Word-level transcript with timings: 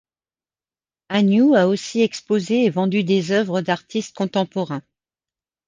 Agnew 1.11 1.53
a 1.55 1.67
aussi 1.67 2.01
exposé 2.01 2.65
et 2.65 2.71
vendu 2.71 3.03
des 3.03 3.31
œuvres 3.31 3.61
d'artistes 3.61 4.15
contemporains. 4.15 4.81